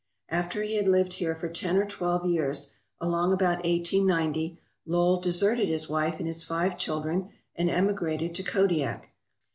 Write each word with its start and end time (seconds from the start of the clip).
After 0.29 0.63
he 0.63 0.77
had 0.77 0.87
lived 0.87 1.13
here 1.13 1.35
for 1.35 1.47
ten 1.47 1.77
or 1.77 1.85
twelve 1.85 2.25
years, 2.25 2.73
along 2.99 3.33
about 3.33 3.57
1 3.57 3.65
890, 3.67 4.57
Lowell 4.87 5.21
deserted 5.21 5.67
his 5.69 5.89
wife 5.89 6.17
and 6.17 6.25
his 6.25 6.43
five 6.43 6.75
children 6.75 7.29
and 7.55 7.69
emigrated 7.69 8.33
to 8.33 8.41
Kodiak. 8.41 9.11